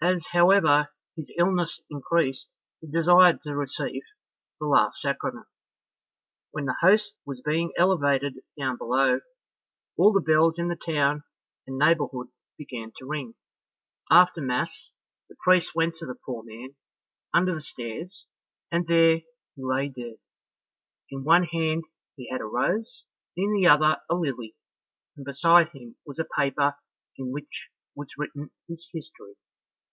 [0.00, 2.46] As, however, his illness increased,
[2.80, 4.04] he desired to receive
[4.60, 5.48] the last sacrament.
[6.52, 9.22] When the host was being elevated down below,
[9.96, 11.24] all the bells in the town
[11.66, 13.34] and neighbourhood began to ring.
[14.08, 14.92] After mass
[15.28, 16.76] the priest went to the poor man
[17.34, 18.24] under the stairs,
[18.70, 19.24] and there he
[19.56, 20.18] lay dead.
[21.10, 21.82] In one hand
[22.14, 23.02] he had a rose,
[23.36, 24.54] in the other a lily,
[25.16, 26.76] and beside him was a paper
[27.16, 29.34] in which was written his history.